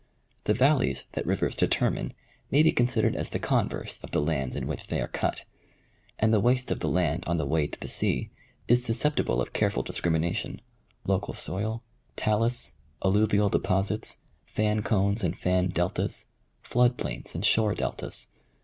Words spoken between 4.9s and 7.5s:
are cut; and the waste of the land on the